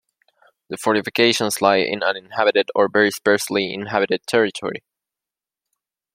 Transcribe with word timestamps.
The 0.69 0.77
fortifications 0.77 1.61
lie 1.61 1.75
in 1.77 2.01
uninhabited 2.01 2.71
or 2.73 2.87
very 2.89 3.11
sparsely 3.11 3.71
inhabited 3.71 4.25
territory. 4.25 4.83